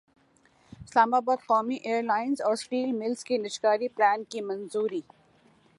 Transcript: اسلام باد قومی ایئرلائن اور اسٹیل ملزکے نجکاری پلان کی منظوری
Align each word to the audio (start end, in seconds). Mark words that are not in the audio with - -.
اسلام 0.83 1.11
باد 1.25 1.39
قومی 1.47 1.75
ایئرلائن 1.83 2.33
اور 2.45 2.53
اسٹیل 2.53 2.91
ملزکے 2.93 3.37
نجکاری 3.37 3.87
پلان 3.95 4.23
کی 4.29 4.41
منظوری 4.41 5.01